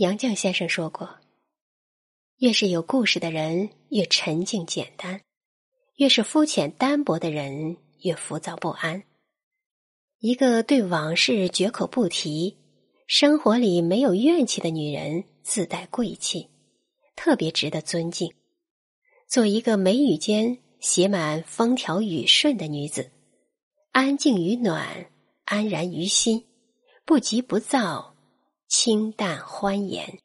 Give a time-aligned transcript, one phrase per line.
[0.00, 1.18] 杨绛先生说过
[2.40, 5.20] ：“越是有故事的人，越沉静简单；
[5.96, 9.02] 越是肤浅单薄的人，越浮躁不安。
[10.20, 12.56] 一个对往事绝口不提、
[13.06, 16.48] 生活里没有怨气的女人，自带贵气，
[17.14, 18.32] 特别值得尊敬。
[19.28, 23.10] 做一个眉宇间写满风调雨顺的女子，
[23.92, 25.10] 安静与暖，
[25.44, 26.46] 安然于心，
[27.04, 28.16] 不急不躁。”
[28.70, 30.20] 清淡欢颜。